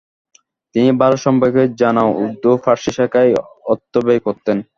তিনি 0.75 0.89
ভারত 1.01 1.19
সম্পর্কে 1.25 1.63
জানা, 1.81 2.03
উর্দু, 2.15 2.51
ফার্সি 2.63 2.91
শেখায় 2.97 3.31
অর্থব্যয় 3.71 4.21
করতেন। 4.25 4.57